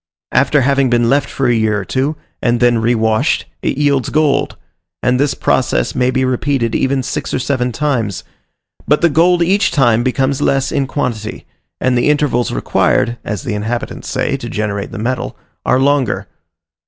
After 0.31 0.61
having 0.61 0.89
been 0.89 1.11
left 1.11 1.29
for 1.29 1.45
a 1.47 1.53
year 1.53 1.79
or 1.79 1.85
two, 1.85 2.15
and 2.41 2.59
then 2.59 2.79
rewashed, 2.81 3.45
it 3.61 3.77
yields 3.77 4.09
gold; 4.09 4.57
and 5.03 5.19
this 5.19 5.35
process 5.35 5.93
may 5.93 6.09
be 6.09 6.25
repeated 6.25 6.73
even 6.73 7.03
six 7.03 7.35
or 7.35 7.37
seven 7.37 7.71
times; 7.71 8.23
but 8.87 9.01
the 9.01 9.11
gold 9.11 9.43
each 9.43 9.69
time 9.69 10.01
becomes 10.01 10.41
less 10.41 10.71
in 10.71 10.87
quantity, 10.87 11.45
and 11.79 11.95
the 11.95 12.09
intervals 12.09 12.51
required 12.51 13.19
(as 13.23 13.43
the 13.43 13.53
inhabitants 13.53 14.09
say, 14.09 14.37
to 14.37 14.49
generate 14.49 14.91
the 14.91 14.97
metal) 14.97 15.37
are 15.67 15.79
longer. 15.79 16.25